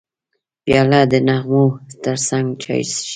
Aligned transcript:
پیاله 0.63 1.01
د 1.11 1.13
نغمو 1.27 1.65
ترڅنګ 2.03 2.45
چای 2.63 2.81
څښي. 2.91 3.07